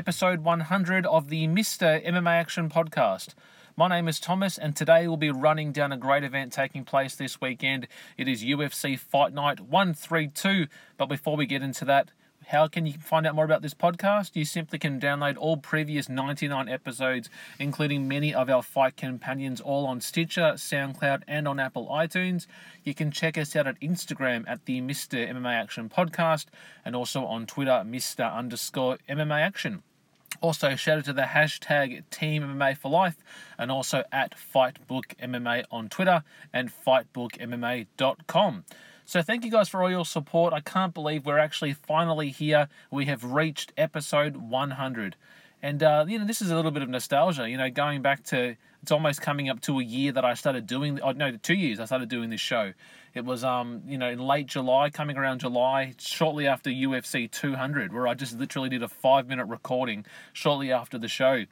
[0.00, 2.02] episode 100 of the Mr.
[2.02, 3.34] MMA Action podcast.
[3.76, 7.16] My name is Thomas, and today we'll be running down a great event taking place
[7.16, 7.86] this weekend.
[8.16, 10.68] It is UFC Fight Night 132.
[10.96, 12.12] But before we get into that,
[12.46, 14.30] how can you find out more about this podcast?
[14.36, 17.28] You simply can download all previous 99 episodes,
[17.58, 22.46] including many of our fight companions, all on Stitcher, SoundCloud, and on Apple iTunes.
[22.84, 25.30] You can check us out at Instagram at the Mr.
[25.30, 26.46] MMA Action Podcast,
[26.86, 28.34] and also on Twitter, Mr.
[28.34, 29.82] underscore MMA Action.
[30.40, 33.18] Also, shout out to the hashtag Team MMA for Life
[33.58, 38.64] and also at Fightbook MMA on Twitter and FightbookMMA.com.
[39.04, 40.54] So thank you guys for all your support.
[40.54, 42.68] I can't believe we're actually finally here.
[42.90, 45.16] We have reached episode 100.
[45.62, 48.24] And, uh, you know, this is a little bit of nostalgia, you know, going back
[48.24, 51.54] to, it's almost coming up to a year that I started doing, oh, no, two
[51.54, 52.72] years I started doing this show.
[53.14, 57.92] It was, um, you know, in late July, coming around July, shortly after UFC 200,
[57.92, 61.44] where I just literally did a five minute recording shortly after the show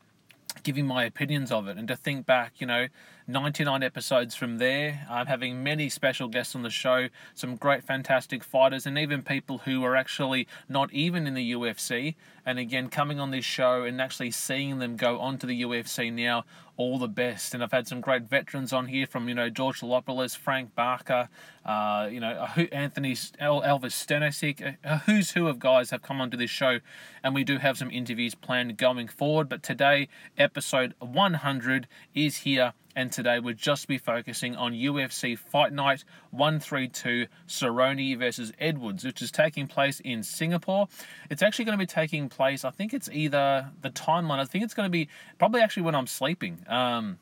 [0.63, 2.89] giving my opinions of it and to think back, you know,
[3.27, 5.07] 99 episodes from there.
[5.09, 9.59] I'm having many special guests on the show, some great, fantastic fighters, and even people
[9.59, 12.15] who are actually not even in the UFC.
[12.49, 16.11] And again, coming on this show and actually seeing them go on to the UFC
[16.11, 16.47] now,
[16.79, 17.53] all the best.
[17.53, 21.29] And I've had some great veterans on here from, you know, George Lopoulos, Frank Barker,
[21.67, 26.49] uh, you know, Anthony Elvis Stanisic, a who's who of guys have come onto this
[26.49, 26.79] show.
[27.23, 29.51] And we do have some interviews planned going forward.
[29.51, 35.73] But today, episode 100 is here and today we'll just be focusing on UFC Fight
[35.73, 40.89] Night 132 Cerrone versus Edwards, which is taking place in Singapore.
[41.31, 44.65] It's actually going to be taking place, I think it's either the timeline, I think
[44.65, 46.59] it's going to be probably actually when I'm sleeping.
[46.67, 47.21] Um,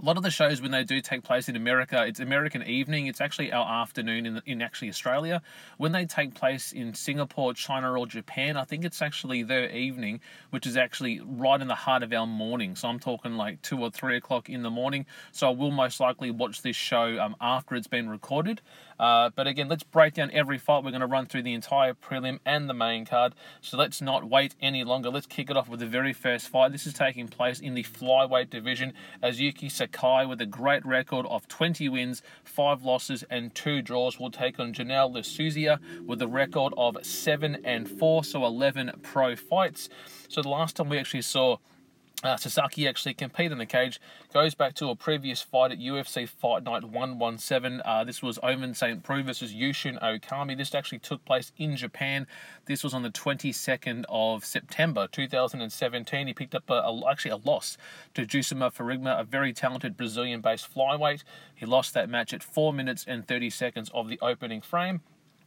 [0.00, 3.06] a lot of the shows when they do take place in America, it's American evening.
[3.06, 5.42] It's actually our afternoon in, in actually Australia.
[5.76, 10.20] When they take place in Singapore, China, or Japan, I think it's actually their evening,
[10.50, 12.76] which is actually right in the heart of our morning.
[12.76, 15.04] So I'm talking like two or three o'clock in the morning.
[15.32, 18.62] So I will most likely watch this show um, after it's been recorded.
[19.00, 20.84] Uh, but again, let's break down every fight.
[20.84, 23.34] We're going to run through the entire prelim and the main card.
[23.62, 25.08] So let's not wait any longer.
[25.08, 26.70] Let's kick it off with the very first fight.
[26.70, 31.24] This is taking place in the flyweight division as Yuta Sasaki, with a great record
[31.30, 36.28] of 20 wins, 5 losses, and 2 draws, will take on Janelle Lausuccia with a
[36.28, 39.88] record of 7 and 4, so 11 pro fights.
[40.28, 41.56] So the last time we actually saw
[42.22, 44.00] uh, Sasaki actually compete in the cage.
[44.32, 47.80] Goes back to a previous fight at UFC Fight Night 117.
[47.84, 49.02] Uh, this was Ovince St.
[49.02, 50.56] Preux versus Yushin Okami.
[50.56, 52.26] This actually took place in Japan.
[52.66, 56.26] This was on the 22nd of September 2017.
[56.26, 57.78] He picked up a, a, actually a loss
[58.14, 61.24] to Jussier Formiga, a very talented Brazilian-based flyweight.
[61.54, 65.00] He lost that match at 4 minutes and 30 seconds of the opening frame.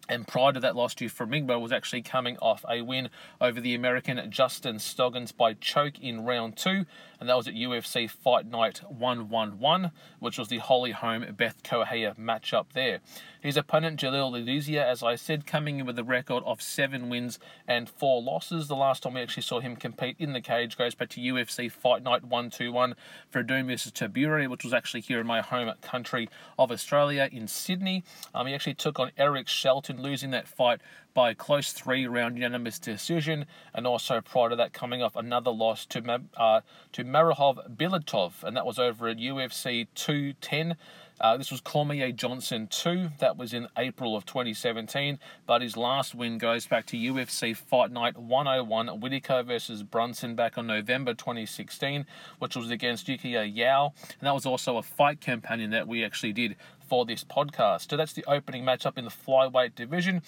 [0.10, 3.10] And prior to that loss to Formiga was actually coming off a win
[3.40, 6.86] over the American Justin Scoggins by choke in round two,
[7.24, 12.14] and that was at UFC Fight Night 111, which was the Holly Holm Beth Correia
[12.20, 13.00] matchup there.
[13.40, 17.40] His opponent, Jalil Lauzia, as I said, coming in with a record of seven wins
[17.66, 18.68] and four losses.
[18.68, 21.72] The last time we actually saw him compete in the cage goes back to UFC
[21.72, 22.94] Fight Night 121
[23.30, 26.28] for Doom versus Tybura, which was actually here in my home country
[26.60, 28.04] of Australia in Sydney.
[28.36, 30.82] Um, he actually took on Eric Shelton, losing that fight
[31.14, 35.52] by a close three round unanimous decision, and also prior to that, coming off another
[35.52, 40.76] loss to uh, to Magomed Bibulatov, and that was over at UFC 210.
[41.22, 43.12] Uh, this was Cormier Johnson 2.
[43.20, 45.20] That was in April of 2017.
[45.46, 50.58] But his last win goes back to UFC Fight Night 101 Whittaker versus Brunson back
[50.58, 52.06] on November 2016,
[52.40, 53.94] which was against Yukiya Yao.
[54.20, 56.56] And that was also a fight companion that we actually did
[56.90, 57.90] for this podcast.
[57.90, 60.22] So that's the opening matchup in the flyweight division.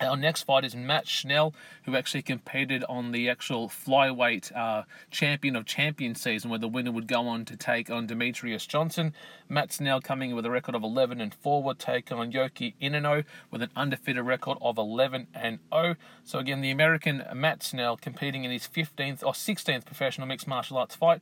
[0.00, 1.54] Our next fight is Matt Schnell,
[1.84, 4.82] who actually competed on the actual flyweight uh,
[5.12, 9.14] champion of champions season, where the winner would go on to take on Demetrious Johnson.
[9.48, 12.74] Matt Schnell coming in with a record of 11 and 4 would take on Naoki
[12.82, 15.94] Inoue with an undefeated record of 11 and 0.
[16.24, 20.76] So again, the American Matt Schnell competing in his 15th or 16th professional mixed martial
[20.76, 21.20] arts fight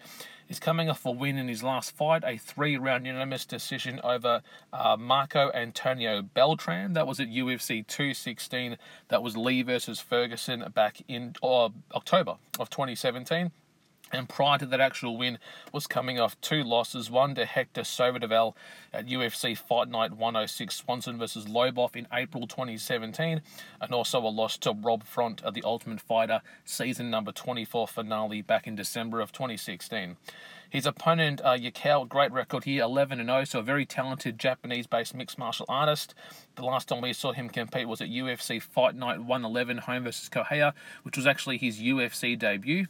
[0.53, 4.99] is coming off a win in his last fight, a three-round unanimous decision over uh,
[5.01, 6.93] Marco Antonio Beltran.
[6.93, 8.77] That was at UFC 216.
[9.09, 13.51] That was Lee versus Ferguson back in uh, October of 2017.
[14.13, 15.39] And prior to that actual win,
[15.73, 18.55] was coming off two losses, one to Hector Sandoval
[18.93, 23.41] at UFC Fight Night 106 Swanson versus Lobov in April 2017,
[23.81, 28.43] and also a loss to Rob Font at the Ultimate Fighter season number 24 finale
[28.43, 30.17] back in December of 2016.
[30.69, 35.15] His opponent, uh, Yakao, great record here, 11 0, so a very talented Japanese based
[35.15, 36.15] mixed martial artist.
[36.57, 40.31] The last time we saw him compete was at UFC Fight Night 111 home versus
[40.31, 40.73] Kohei,
[41.03, 42.87] which was actually his UFC debut.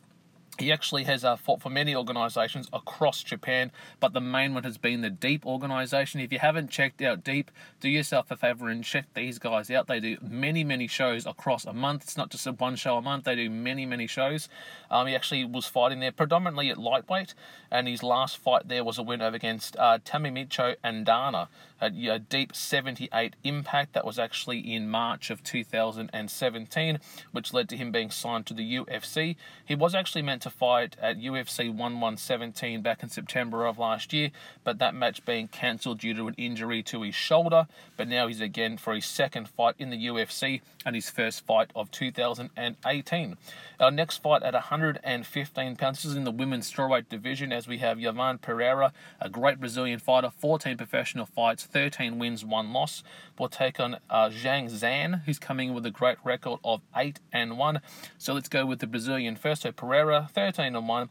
[0.59, 4.77] He actually has uh, fought for many organisations across Japan, but the main one has
[4.77, 6.21] been the Deep organisation.
[6.21, 7.51] If you haven't checked out Deep,
[7.81, 9.87] do yourself a favour and check these guys out.
[9.87, 12.03] They do many, many shows across a month.
[12.03, 14.51] It's not just a one show a month, they do many, many shows.
[14.91, 17.33] Um, he actually was fighting there predominantly at lightweight,
[17.71, 21.49] and his last fight there was a win over against uh, Tamimicho Andana
[21.81, 23.95] at a Deep 78 Impact.
[23.95, 26.99] That was actually in March of 2017,
[27.33, 29.37] which led to him being signed to the UFC.
[29.65, 34.31] He was actually meant to fight at UFC 1117 back in September of last year,
[34.65, 37.67] but that match being cancelled due to an injury to his shoulder.
[37.97, 41.71] But now he's again for his second fight in the UFC and his first fight
[41.75, 43.37] of 2018.
[43.81, 47.99] Our next fight at 115 pounds is in the women's strawweight division as we have
[47.99, 53.03] Viviane Pereira, a great Brazilian fighter, 14 professional fights, 13 wins, 1 loss.
[53.39, 57.59] Will take on uh, Zhang Zhan, who's coming with a great record of 8 and
[57.59, 57.81] 1.
[58.19, 59.63] So let's go with the Brazilian first.
[59.63, 61.09] So Pereira, 13 and 1.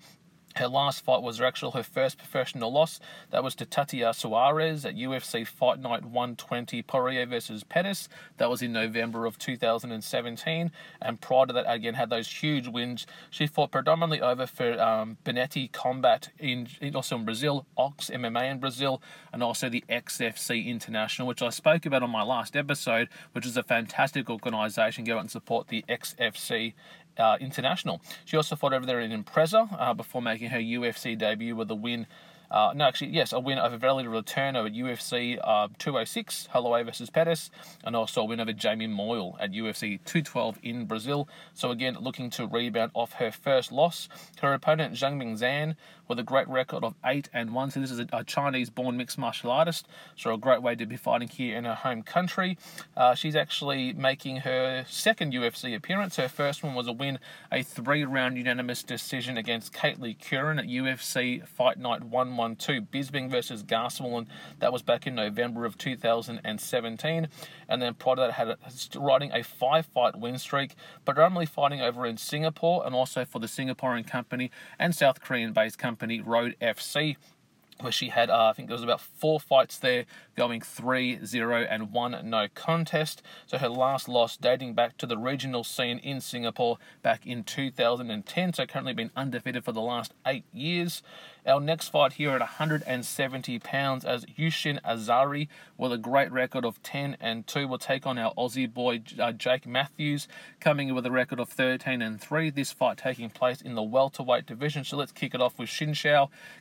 [0.55, 2.99] Her last fight was actually her first professional loss.
[3.29, 8.09] That was to Tatiana Suarez at UFC Fight Night 120 Poirier versus Pettis.
[8.37, 10.71] That was in November of 2017.
[11.01, 13.07] And prior to that, again, had those huge wins.
[13.29, 18.59] She fought predominantly over for um, Benetti Combat in, also in Brazil, Ox MMA in
[18.59, 19.01] Brazil,
[19.31, 23.55] and also the XFC International, which I spoke about on my last episode, which is
[23.55, 25.05] a fantastic organization.
[25.05, 26.73] Go out and support the XFC
[27.21, 28.01] uh, International.
[28.25, 31.75] She also fought over there in Impreza uh, before making her UFC debut with a
[31.75, 32.07] win
[32.51, 37.09] uh, no, actually, yes, a win over Valerie Letourneau at UFC uh, 206, Holloway versus
[37.09, 37.49] Pettis,
[37.85, 41.29] and also a win over Jamie Moyle at UFC 212 in Brazil.
[41.53, 44.09] So again, looking to rebound off her first loss.
[44.41, 45.75] Her opponent Zhang Ming Zhan
[46.11, 47.71] with a great record of eight and one.
[47.71, 49.87] So this is a, a Chinese-born mixed martial artist.
[50.17, 52.57] So a great way to be fighting here in her home country.
[52.97, 56.17] Uh, she's actually making her second UFC appearance.
[56.17, 57.17] Her first one was a win,
[57.49, 63.31] a three-round unanimous decision against Kailin Curran at UFC Fight Night 1 1 2, Bisping
[63.31, 64.27] versus Garswell, and
[64.59, 67.29] that was back in November of 2017.
[67.69, 68.57] And then prior to that, had a,
[68.99, 70.75] riding a five fight win streak,
[71.05, 75.53] but only fighting over in Singapore and also for the Singaporean company and South Korean
[75.53, 77.15] based company Road FC
[77.79, 80.05] where she had, uh, I think there was about four fights there,
[80.35, 83.23] going 3 0 and 1 no contest.
[83.47, 88.53] So her last loss dating back to the regional scene in Singapore back in 2010.
[88.53, 91.01] So currently been undefeated for the last eight years.
[91.43, 96.83] Our next fight here at 170 pounds as Yushin Azari with a great record of
[96.83, 100.27] 10 and 2 will take on our Aussie boy uh, Jake Matthews
[100.59, 102.51] coming in with a record of 13 and 3.
[102.51, 104.83] This fight taking place in the welterweight division.
[104.83, 105.95] So let's kick it off with Shin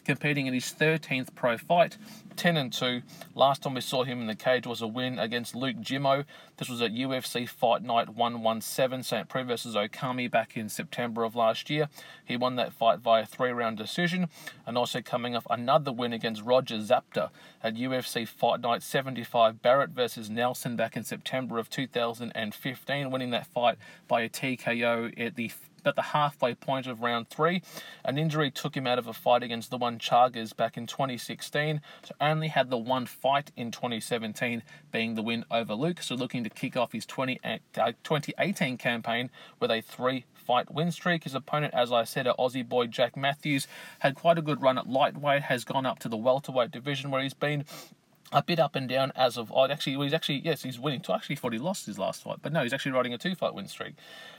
[0.06, 1.98] competing in his 13th pro fight,
[2.36, 3.02] 10 and 2.
[3.34, 6.24] Last time we saw him in the cage was a win against Luke Jumeau.
[6.56, 9.28] This was at UFC Fight Night 117 St.
[9.28, 11.90] Preux versus Okami back in September of last year.
[12.24, 14.28] He won that fight via three round decision
[14.70, 19.88] and also coming off another win against Roger Zapata at UFC Fight Night 75 Barnett
[19.88, 25.50] versus Nelson back in September of 2015, winning that fight by a TKO at the
[25.84, 27.62] at the halfway point of round three.
[28.04, 31.80] An injury took him out of a fight against the one Chagas back in 2016,
[32.04, 34.62] so only had the one fight in 2017
[34.92, 36.00] being the win over Luke.
[36.00, 37.58] So looking to kick off his 20, uh,
[38.04, 41.22] 2018 campaign with a three fight win streak.
[41.22, 43.68] His opponent, as I said, a Aussie boy Jack Matthews,
[44.00, 47.22] had quite a good run at lightweight, has gone up to the welterweight division where
[47.22, 47.64] he's been
[48.32, 51.00] a bit up and down as of oh, actually well, he's actually yes he's winning.
[51.00, 53.34] To actually thought he lost his last fight, but no, he's actually riding a two
[53.34, 53.94] fight win streak.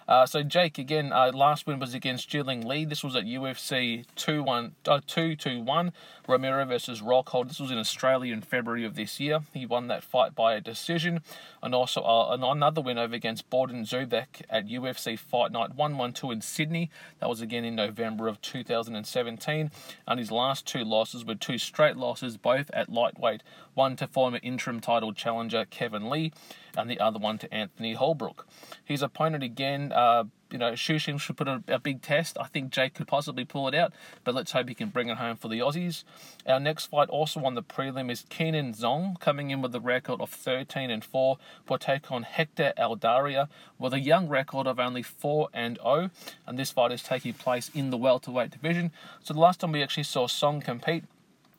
[0.08, 2.86] Uh, so Jake again, uh, last win was against Jiling Lee.
[2.86, 5.94] This was at UFC 2 1, uh, 2 2 1,
[6.28, 7.48] Romero versus Rockhold.
[7.48, 9.40] This was in Australia in February of this year.
[9.54, 11.22] He won that fight by a decision.
[11.64, 16.42] And also uh, another win over against Borden Zubek at UFC Fight Night 112 in
[16.42, 16.90] Sydney.
[17.20, 19.72] That was again in November of 2017.
[20.08, 23.44] And his last two losses were two straight losses, both at lightweight.
[23.74, 26.32] One to former interim title challenger Kevin Lee,
[26.78, 28.48] and the other one to Anthony Holbrook.
[28.84, 32.38] His opponent again, uh, you know, Shushin should put a, a, big test.
[32.40, 35.18] I think Jake could possibly pull it out, but let's hope he can bring it
[35.18, 36.04] home for the Aussies.
[36.46, 40.22] Our next fight, also on the prelim, is Keenan Zong coming in with a record
[40.22, 43.48] of 13 and 4 for take on Hector Aldaria
[43.80, 46.10] with a young record of only 4 and 0.
[46.46, 48.92] And this fight is taking place in the welterweight division.
[49.24, 51.06] So the last time we actually saw Song compete,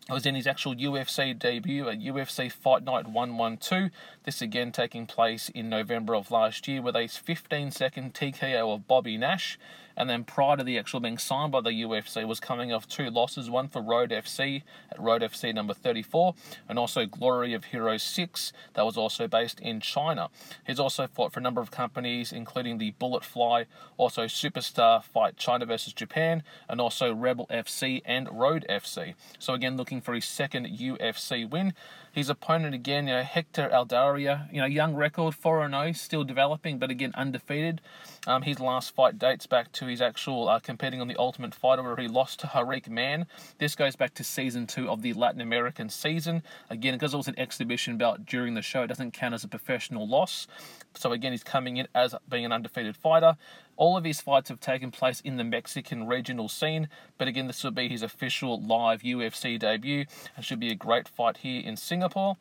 [0.09, 3.91] it was in his actual UFC debut at UFC Fight Night 112.
[4.25, 8.89] This again taking place in November of last year with a 15 second TKO of
[8.89, 9.59] Bobby Nash
[9.97, 13.11] and then prior to the actual being signed by the UFC was coming off two
[13.11, 16.35] losses, one for Road FC at Road FC number 34,
[16.69, 20.31] and also Glory of Heroes 6, that was also based in China.
[20.67, 25.37] He's also fought for a number of companies, including the Bullet Fly, also Superstar Fight
[25.37, 29.15] China versus Japan, and also Rebel FC and Road FC.
[29.39, 31.75] So again, looking for his second UFC win.
[32.13, 36.79] His opponent again, you know, Hector Aldaria, you know, young record, 4 0, still developing,
[36.79, 37.81] but again undefeated.
[38.27, 41.83] Um, his last fight dates back to his actual uh, competing on the Ultimate Fighter,
[41.83, 43.27] where he lost to Harik Man.
[43.59, 46.43] This goes back to season two of the Latin American season.
[46.69, 49.49] Again, because it was an exhibition bout during the show, it doesn't count as a
[49.49, 50.47] professional loss.
[50.95, 53.37] So again, he's coming in as being an undefeated fighter.
[53.83, 57.65] All of his fights have taken place in the Mexican regional scene, but again, this
[57.65, 60.05] will be his official live UFC debut
[60.37, 62.37] and should be a great fight here in Singapore.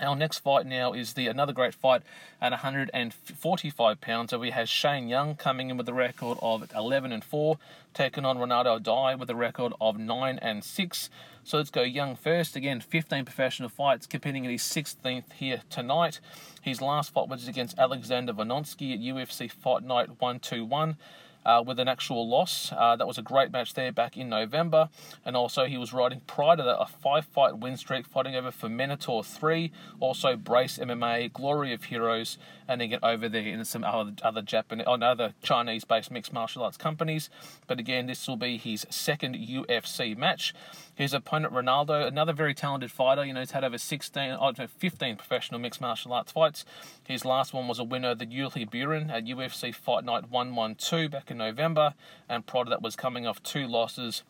[0.00, 2.00] Our next fight now is the another great fight
[2.40, 4.30] at 145 pounds.
[4.30, 7.58] So we have Shane Young coming in with a record of 11 and 4,
[7.92, 11.10] taking on Ronaldo Dy with a record of 9 and 6.
[11.44, 12.56] So let's go Young first.
[12.56, 16.20] Again, 15 professional fights, competing in his 16th here tonight.
[16.62, 20.96] His last fight was against Alexander Volkanovski at UFC Fight Night 121
[21.44, 22.72] uh, with an actual loss.
[22.76, 24.88] Uh, that was a great match there back in November.
[25.24, 28.50] And also, he was riding prior to that a five fight win streak, fighting over
[28.50, 29.70] for Minotaur 3,
[30.00, 34.42] also Brace MMA, Glory of Heroes, and then get over there in some other, other
[34.42, 37.28] Japanese, oh, other Chinese based mixed martial arts companies.
[37.66, 40.54] But again, this will be his second UFC match.
[40.94, 43.24] His opponent Ronaldo, another very talented fighter.
[43.24, 46.64] You know, he's had over 16, oh, 15 professional mixed martial arts fights.
[47.06, 51.30] His last one was a winner the Wuliji Buren at UFC Fight Night 112 back
[51.32, 51.94] in November,
[52.28, 54.22] and to that was coming off two losses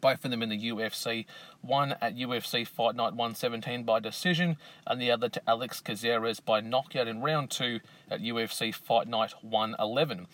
[0.00, 1.26] both of them in the UFC.
[1.60, 6.60] One at UFC Fight Night 117 by decision, and the other to Alex Caceres by
[6.60, 10.26] knockout in round two at UFC Fight Night 111.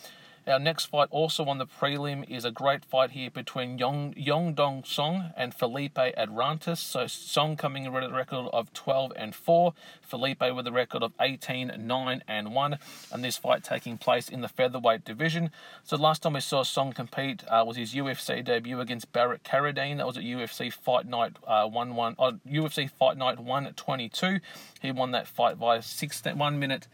[0.46, 4.54] Our next fight, also on the prelim, is a great fight here between Yong, Yong
[4.54, 6.78] Dong Song and Felipe Arantes.
[6.78, 11.02] So Song coming in with a record of 12 and 4, Felipe with a record
[11.02, 12.78] of 18, 9 and 1,
[13.12, 15.50] and this fight taking place in the featherweight division.
[15.84, 19.98] So last time we saw Song compete uh, was his UFC debut against Bharat Kandare.
[19.98, 24.40] That was at UFC Fight Night uh, 1 1, uh, UFC Fight Night 122.
[24.80, 26.88] He won that fight by 16, 1 minute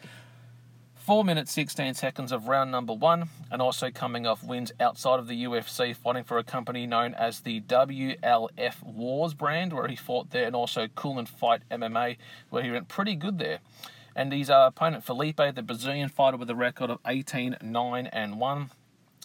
[1.07, 5.29] 4 minutes 16 seconds of round number one, and also coming off wins outside of
[5.29, 10.31] the UFC, fighting for a company known as the WLF Wars brand, where he fought
[10.31, 12.17] there, and also Cool and Fight MMA,
[12.51, 13.61] where he went pretty good there.
[14.17, 18.41] And his uh, opponent Felipe, the Brazilian fighter with a record of 18 9 and
[18.41, 18.71] 1.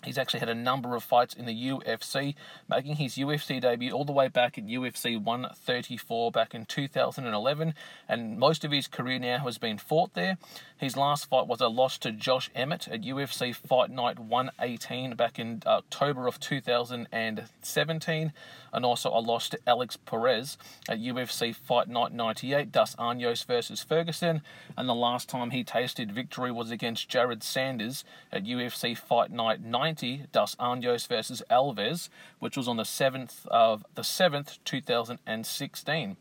[0.04, 2.36] He's actually had a number of fights in the UFC,
[2.68, 7.74] making his UFC debut all the way back at UFC 134 back in 2011,
[8.10, 10.38] and most of his career now has been fought there.
[10.78, 15.38] His last fight was a loss to Josh Emmett at UFC Fight Night 118 back
[15.38, 18.34] in October of 2017,
[18.74, 23.84] and also a loss to Alex Perez at UFC Fight Night 98, Dos Anjos versus
[23.84, 24.42] Ferguson,
[24.78, 29.64] and the last time he tasted victory was against Jerrod Sanders at UFC Fight Night
[29.64, 32.10] 90, Dos Anjos versus Alves,
[32.40, 36.18] which was on the 7th of the 7th, 2016.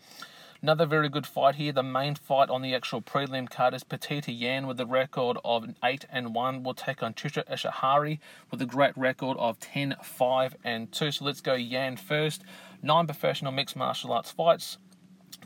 [0.62, 1.73] Another very good fight here.
[1.73, 5.67] The main fight on the actual prelim card is Petita Yan with a record of
[5.83, 8.19] 8 and 1 will take on Trisha Ashihari
[8.50, 11.12] with a great record of 10, 5 and 2.
[11.12, 12.43] So let's go Yan first.
[12.83, 14.76] Nine professional mixed martial arts fights.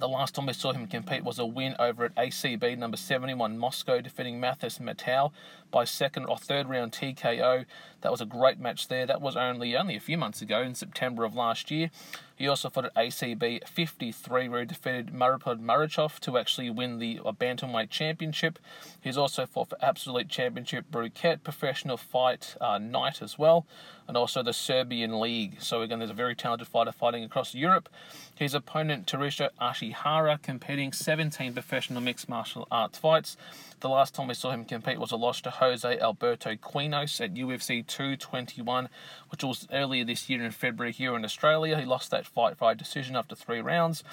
[0.00, 3.56] The last time we saw him compete was a win over at ACB number 71
[3.56, 5.30] Moscow, defeating Matheus Mattos
[5.75, 7.66] by second or third round TKO.
[8.02, 9.07] That was a great match there.
[9.07, 11.90] That was only only a few months ago in September of last year.
[12.37, 17.21] He also fought at ACB 53, where he defeated Maripod Marichov to actually win the
[17.25, 18.59] Bantamweight Championship.
[19.00, 23.66] He's also fought for Absolute Championship Berkut Professional Fight uh, Night as well,
[24.09, 25.59] and also the Serbian League.
[25.61, 27.88] So again, there's a very talented fighter fighting across Europe.
[28.35, 33.37] His opponent, Tarisha Ashihara, competing 17 professional mixed martial arts fights.
[33.78, 37.35] The last time we saw him compete was a loss to Jose Alberto Quinonez at
[37.35, 38.88] UFC 221,
[39.30, 41.78] which was earlier this year in February here in Australia.
[41.78, 44.04] He lost that fight by decision after three rounds,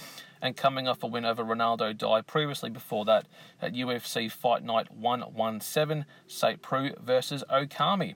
[0.42, 3.28] and coming off a win over Ronaldo Dy previously before that
[3.62, 6.62] at UFC Fight Night 117, St.
[6.62, 8.16] Preux versus Okami.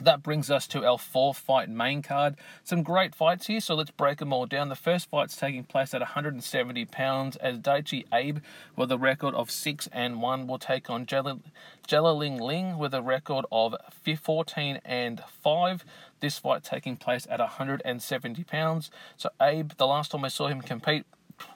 [0.00, 2.36] That brings us to our four fight main card.
[2.62, 4.68] Some great fights here, so let's break them all down.
[4.68, 8.38] The first fight's taking place at 170 pounds as Daichi Abe,
[8.76, 13.44] with a record of 6 and 1, will take on Jelaling Ling with a record
[13.50, 15.84] of 14 and 5.
[16.20, 18.92] This fight taking place at 170 pounds.
[19.16, 21.06] So Abe, the last time I saw him compete,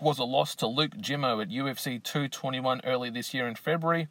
[0.00, 4.08] was a loss to Luke Jumeau at UFC 221 early this year in February.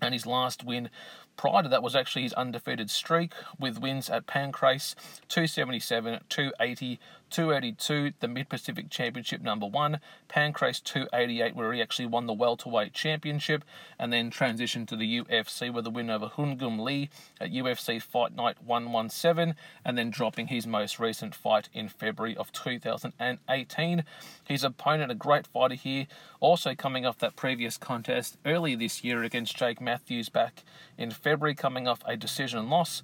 [0.00, 0.90] And his last win
[1.36, 4.94] prior to that was actually his undefeated streak with wins at Pancrase
[5.28, 7.00] 277, 280,
[7.34, 9.98] 282, the Mid Pacific Championship number one,
[10.30, 13.64] Pancrase 288, where he actually won the welterweight championship,
[13.98, 17.10] and then transitioned to the UFC with a win over Hungum Lee
[17.40, 22.52] at UFC Fight Night 117, and then dropping his most recent fight in February of
[22.52, 24.04] 2018.
[24.44, 26.06] His opponent, a great fighter here,
[26.38, 30.62] also coming off that previous contest early this year against Jake Matthews back
[30.96, 33.02] in February, coming off a decision loss.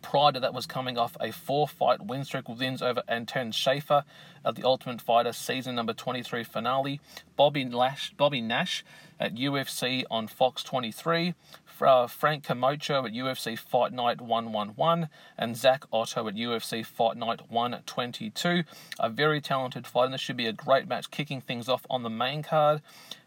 [0.00, 4.04] Prior to that was coming off a four-fight win streak with wins over Anton Zafir
[4.44, 7.00] at the Ultimate Fighter season number 23 finale,
[7.36, 8.84] Bobby Nash, Bobby Nash
[9.20, 11.34] at UFC on Fox 23,
[11.80, 17.50] uh, Frank Camacho at UFC Fight Night 111, and Zak Ottow at UFC Fight Night
[17.50, 18.64] 122.
[18.98, 22.02] A very talented fight, and this should be a great match kicking things off on
[22.02, 22.82] the main card.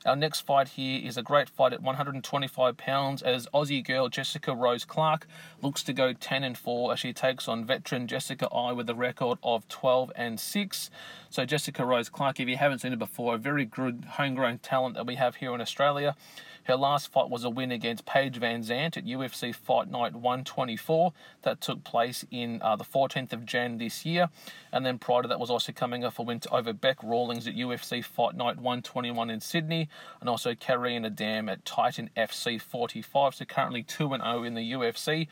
[0.06, 4.54] Our next fight here is a great fight at 125 pounds as Aussie girl Jessica
[4.54, 5.26] Rose Clark
[5.64, 8.94] looks to go 10 and 4 as she takes on veteran Jessica I with a
[8.94, 10.90] record of 12 and 6.
[11.32, 14.94] So Jessica Rose Clark, if you haven't seen her before, a very good homegrown talent
[14.94, 16.16] that we have here in Australia.
[16.66, 21.14] Her last fight was a win against Paige VanZant at UFC Fight Night 124.
[21.44, 24.30] That took place in uh, the 14th of Jan this year.
[24.72, 27.56] And then prior to that was also coming off a win over Bec Rawlings at
[27.56, 29.90] UFC Fight Night 121 in Sydney.
[30.20, 33.36] And also Karina Dam at Titan FC 45.
[33.36, 35.28] So currently 2 0 in the UFC.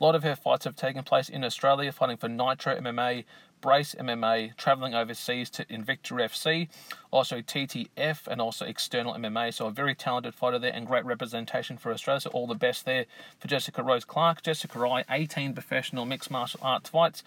[0.00, 3.24] A lot of her fights have taken place in Australia, fighting for Nitro MMA,
[3.62, 6.68] Brace MMA, traveling overseas to Invicta FC,
[7.10, 9.54] also TTF, and also external MMA.
[9.54, 12.20] So a very talented fighter there and great representation for Australia.
[12.20, 13.06] So all the best there
[13.38, 14.42] for Jessica Rose Clark.
[14.42, 17.22] Jessica Rai, 18 professional mixed martial arts fights.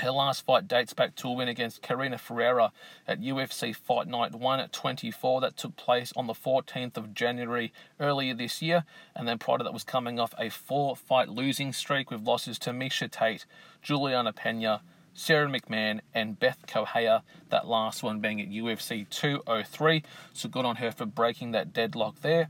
[0.00, 2.72] Her last fight dates back to a win against Kalindra Faria
[3.06, 5.42] at UFC Fight Night 1 at 24.
[5.42, 8.84] That took place on the 14th of January earlier this year.
[9.14, 12.58] And then prior to that was coming off a four fight losing streak with losses
[12.60, 13.44] to Miesha Tate,
[13.82, 14.80] Julianna Peña,
[15.20, 20.02] Sara McMann, and Beth Correia, that last one being at UFC 203.
[20.32, 22.48] So good on her for breaking that deadlock there.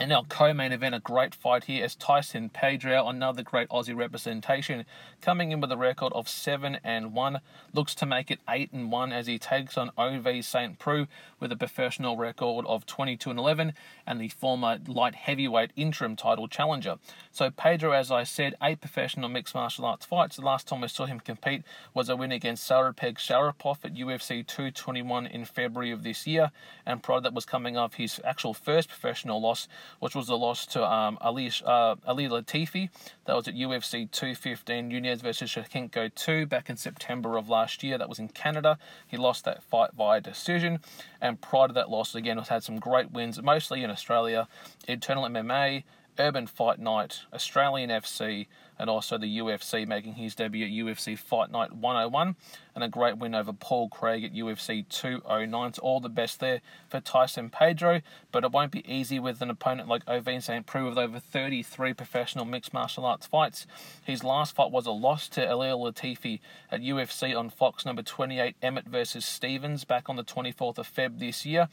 [0.00, 4.84] And our co-main event, a great fight here as Tyson Pedro, another great Aussie representation,
[5.20, 7.40] coming in with a record of seven and one,
[7.72, 11.08] looks to make it eight and one as he takes on Ov Saint Preux
[11.40, 13.72] with a professional record of 22 and 11,
[14.06, 16.98] and the former light heavyweight interim title challenger.
[17.32, 20.36] So Pedro, as I said, eight professional mixed martial arts fights.
[20.36, 24.46] The last time we saw him compete was a win against Saparbek Safarov at UFC
[24.46, 26.52] 221 in February of this year,
[26.86, 29.66] and prior that was coming off his actual first professional loss
[30.00, 32.90] which was a loss to um, Ali, uh, Ali Latifi.
[33.24, 37.98] That was at UFC 215, Nunes versus Shevchenko 2 back in September of last year.
[37.98, 38.78] That was in Canada.
[39.06, 40.80] He lost that fight via decision.
[41.20, 44.48] And prior to that loss, again, he had some great wins, mostly in Australia,
[44.86, 45.84] Eternal MMA,
[46.18, 48.46] Urban Fight Night, Australian FC,
[48.78, 52.36] and also the UFC making his debut at UFC Fight Night 101
[52.74, 55.74] and a great win over Paul Craig at UFC 209.
[55.74, 59.50] So all the best there for Tyson Pedro, but it won't be easy with an
[59.50, 60.64] opponent like Ovince St.
[60.64, 63.66] Preux with over 33 professional mixed martial arts fights.
[64.04, 66.38] His last fight was a loss to Ilir Latifi
[66.70, 71.18] at UFC on Fox number 28, Emmett versus Stephens, back on the 24th of Feb
[71.18, 71.68] this year.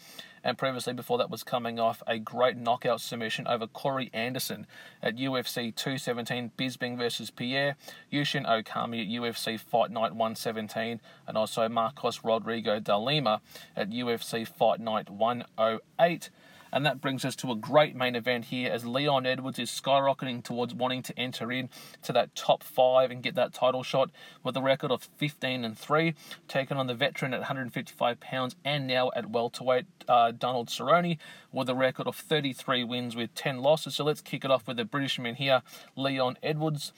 [0.46, 4.68] And previously, before that, was coming off a great knockout submission over Corey Anderson
[5.02, 7.78] at UFC 217, Bisping versus Pierre,
[8.14, 13.42] Yushin Okami at UFC Fight Night 117, and also Marcos Rogerio de Lima
[13.76, 16.30] at UFC Fight Night 108.
[16.76, 20.44] And that brings us to a great main event here as Leon Edwards is skyrocketing
[20.44, 21.70] towards wanting to enter in
[22.02, 24.12] to that top five and get that title shot
[24.44, 26.14] with a record of 15 and 3,
[26.50, 31.18] taking on the veteran at 155 pounds and now at welterweight uh, Donald Cerrone
[31.54, 33.96] with a record of 33 wins with 10 losses.
[33.96, 35.62] So let's kick it off with the Britishman here,
[35.96, 36.92] Leon Edwards.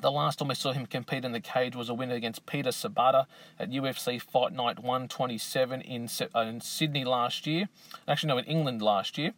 [0.00, 2.70] The last time we saw him compete in the cage was a win against Peter
[2.70, 3.26] Sobotta
[3.58, 7.68] at UFC Fight Night 127 in, uh, in Sydney last year.
[8.08, 9.32] Actually, no, in England last year.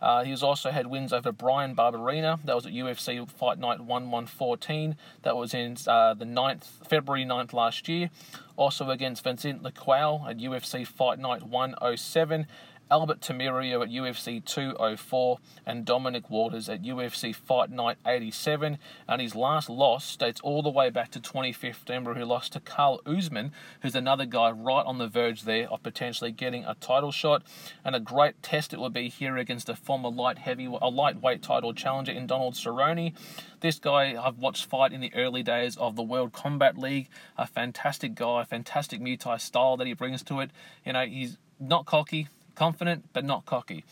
[0.00, 2.38] Uh, he has also had wins over Bryan Barberena.
[2.44, 4.96] That was at UFC Fight Night 1114.
[5.22, 8.10] That was in uh, the 9th, February 9th last year.
[8.56, 12.46] Also against Vicente Luque at UFC Fight Night 107
[12.90, 18.78] Albert Tamirio at UFC 204, and Dominic Waters at UFC Fight Night 87.
[19.08, 22.60] And his last loss dates all the way back to 2015, where he lost to
[22.60, 27.12] Carl Usman, who's another guy right on the verge there of potentially getting a title
[27.12, 27.42] shot.
[27.84, 31.42] And a great test it will be here against a former light heavy, a lightweight
[31.42, 33.14] title challenger in Donald Cerrone.
[33.60, 37.08] This guy I've watched fight in the early days of the World Combat League.
[37.38, 40.50] A fantastic guy, fantastic Muay Thai style that he brings to it.
[40.84, 43.84] You know, he's not cocky, confident, but not cocky.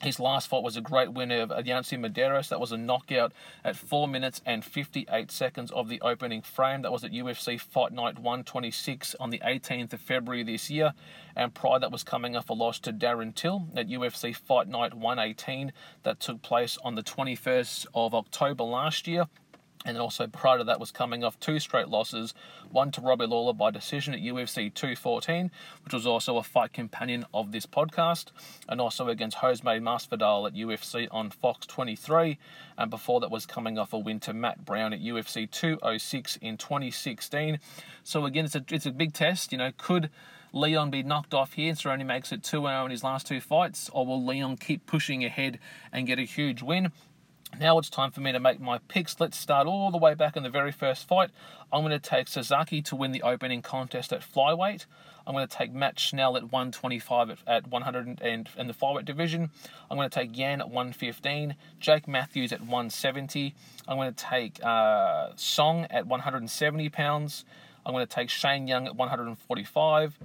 [0.00, 2.48] His last fight was a great win of Yancy Medeiros.
[2.50, 3.32] That was a knockout
[3.64, 6.82] at 4 minutes and 58 seconds of the opening frame.
[6.82, 10.92] That was at UFC Fight Night 126 on the 18th of February this year.
[11.34, 14.94] And prior that was coming off a loss to Darren Till at UFC Fight Night
[14.94, 15.72] 118
[16.04, 19.24] that took place on the 21st of October last year.
[19.84, 22.34] And also prior to that was coming off two straight losses,
[22.70, 25.50] one to Robbie Lawler by decision at UFC 214,
[25.84, 28.26] which was also a fight companion of this podcast,
[28.68, 32.38] and also against Jose Masvidal at UFC on Fox 23,
[32.76, 36.56] and before that was coming off a win to Matt Brown at UFC 206 in
[36.56, 37.58] 2016.
[38.02, 39.52] So again, it's a it's a big test.
[39.52, 40.10] You know, could
[40.52, 43.40] Leon be knocked off here so only makes it 2 0 in his last two
[43.40, 45.58] fights, or will Leon keep pushing ahead
[45.92, 46.90] and get a huge win?
[47.56, 49.18] Now it's time for me to make my picks.
[49.18, 51.30] Let's start all the way back in the very first fight.
[51.72, 54.86] I'm going to take Sasaki to win the opening contest at flyweight.
[55.26, 59.04] I'm going to take Matt Schnell at 125 at, at 100 and in the flyweight
[59.04, 59.50] division.
[59.90, 63.54] I'm going to take Yan at 115, Jake Matthews at 170.
[63.88, 67.44] I'm going to take uh, Song at 170 pounds.
[67.84, 70.18] I'm going to take Shane Young at 145,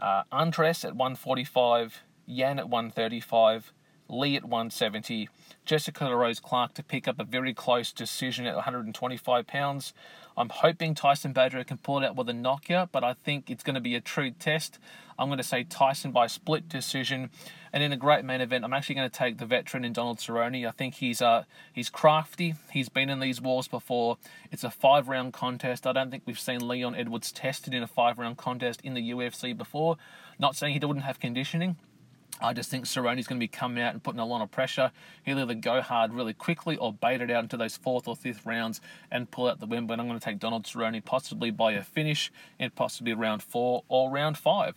[0.00, 3.72] uh, Andres at 145, Yan at 135.
[4.10, 5.28] Lee at 170,
[5.64, 9.92] Jessica Rose Clark to pick up a very close decision at 125 pounds.
[10.36, 13.62] I'm hoping Tyson Badger can pull it out with a knockout, but I think it's
[13.62, 14.78] going to be a true test.
[15.18, 17.28] I'm going to say Tyson by split decision,
[17.72, 20.18] and in a great main event, I'm actually going to take the veteran in Donald
[20.18, 20.66] Cerrone.
[20.66, 22.54] I think he's uh he's crafty.
[22.70, 24.16] He's been in these wars before.
[24.50, 25.86] It's a five round contest.
[25.86, 29.10] I don't think we've seen Leon Edwards tested in a five round contest in the
[29.10, 29.96] UFC before.
[30.38, 31.76] Not saying he wouldn't have conditioning,
[32.42, 34.92] I just think Cerrone's going to be coming out and putting a lot of pressure.
[35.24, 38.46] He'll either go hard really quickly or bait it out into those fourth or fifth
[38.46, 39.86] rounds and pull out the win.
[39.86, 43.84] But I'm going to take Donald Cerrone possibly by a finish in possibly round four
[43.88, 44.74] or round five.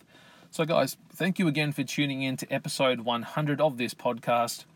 [0.50, 4.66] So, guys, thank you again for tuning in to episode 100 of this podcast.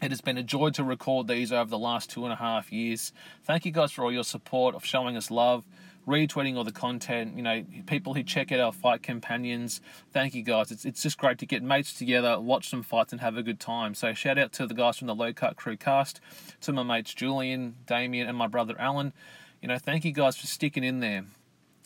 [0.00, 2.72] It has been a joy to record these over the last two and a half
[2.72, 3.12] years.
[3.42, 5.64] Thank you guys for all your support of showing us love
[6.08, 7.36] retweeting all the content.
[7.36, 9.80] You know, people who check out our fight companions.
[10.12, 10.72] Thank you guys.
[10.72, 13.60] It's it's just great to get mates together, watch some fights, and have a good
[13.60, 13.94] time.
[13.94, 16.20] So shout out to the guys from the Low Cut Crew cast,
[16.62, 19.12] to my mates Julian, Damien, and my brother Alan.
[19.60, 21.24] You know, thank you guys for sticking in there,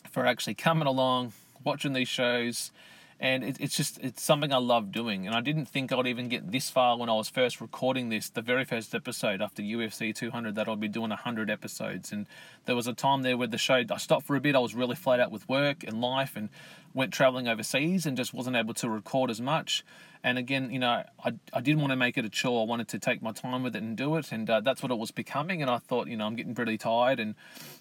[0.09, 1.33] for actually coming along,
[1.63, 2.71] watching these shows
[3.23, 5.25] and it, it's just it's something I love doing.
[5.25, 8.29] And I didn't think I'd even get this far when I was first recording this,
[8.29, 12.11] the very first episode after UFC 200, that I'd be doing 100 episodes.
[12.11, 12.27] And
[12.65, 14.57] there was a time there where the show I stopped for a bit.
[14.57, 16.49] I was really flat out with work and life, and
[16.93, 19.83] went traveling overseas and just wasn't able to record as much.
[20.25, 22.61] And again, you know, I, I didn't want to make it a chore.
[22.61, 24.31] I wanted to take my time with it and do it.
[24.31, 25.61] And uh, that's what it was becoming.
[25.61, 27.19] And I thought, you know, I'm getting pretty tired.
[27.19, 27.35] And,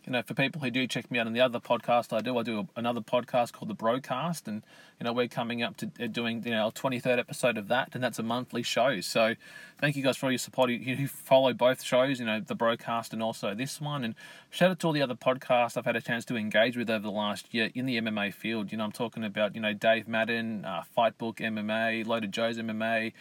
[0.05, 2.37] you know, for people who do check me out on the other podcast I do,
[2.37, 4.49] I do another podcast called The Broadcast.
[4.49, 4.65] And,
[4.99, 7.91] you know, we're coming up to uh, doing, you know, our 23rd episode of that.
[7.95, 9.01] And that's a monthly show.
[9.01, 9.37] So
[9.81, 10.71] thank you guys for all your support.
[10.71, 14.03] You, you follow both shows, you know, The Broadcast and also this one.
[14.03, 14.17] And
[14.51, 17.05] shout out to all the other podcasts I've had a chance to engage with over
[17.05, 18.73] the last year in the MMA field.
[18.73, 23.13] You know, I'm talking about, you know, Dave Madden, uh, Fightbook MMA, Loaded Joe's MMA,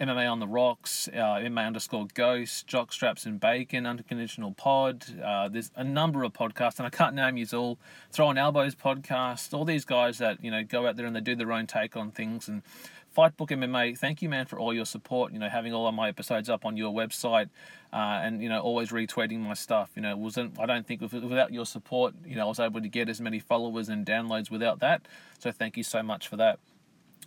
[0.00, 5.04] MMA on the Rocks, uh, MMA underscore Ghost, Jock Straps and Bacon, Unconditional Pod.
[5.22, 7.78] Uh, there's a number of podcasts, and I can't name you all.
[8.10, 11.34] Throwing Elbows podcast, all these guys that you know go out there and they do
[11.34, 12.46] their own take on things.
[12.48, 12.62] And
[13.16, 15.32] Fightbook MMA, thank you, man, for all your support.
[15.32, 17.48] You know, having all of my episodes up on your website,
[17.92, 19.90] uh, and you know, always retweeting my stuff.
[19.96, 22.88] You know, wasn't I don't think without your support, you know, I was able to
[22.88, 25.08] get as many followers and downloads without that.
[25.38, 26.58] So thank you so much for that.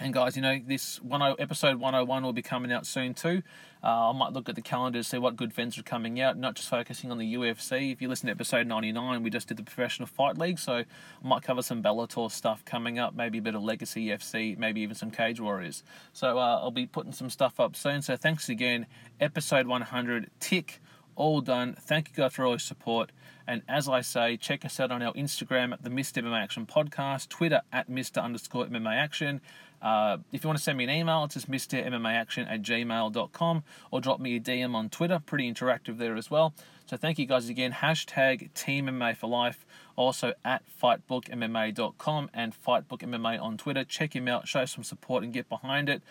[0.01, 3.43] And guys, you know, this one episode 101 will be coming out soon too.
[3.83, 6.38] Uh, I might look at the calendar to see what good events are coming out,
[6.38, 7.91] not just focusing on the UFC.
[7.91, 10.85] If you listen to episode 99, we just did the Professional Fight League, so I
[11.21, 14.95] might cover some Bellator stuff coming up, maybe a bit of Legacy FC, maybe even
[14.95, 15.83] some Cage Warriors.
[16.13, 18.01] So uh, I'll be putting some stuff up soon.
[18.01, 18.85] So thanks again.
[19.19, 20.79] Episode 100, tick
[21.19, 21.75] all done.
[21.77, 23.12] Thank you guys for all your support.
[23.45, 26.23] And as I say, check us out on our Instagram at the Mr.
[26.23, 28.23] MMA Action Podcast, Twitter at Mr.
[28.23, 29.41] underscore MMA Action.
[29.82, 31.86] Uh, if you want to send me an email, it's just Mr.
[31.86, 35.20] MMA Action at gmail.com or drop me a DM on Twitter.
[35.26, 36.54] Pretty interactive there as well.
[36.86, 37.72] So thank you guys again.
[37.72, 39.65] Hashtag Team MMA for Life.
[39.96, 43.84] Also at fightbookmma.com and fightbookmma on Twitter.
[43.84, 46.02] Check him out, show some support, and get behind it.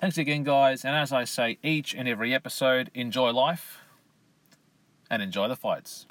[0.00, 0.84] Thanks again, guys.
[0.84, 3.80] And as I say each and every episode, enjoy life
[5.10, 6.06] and enjoy the fights.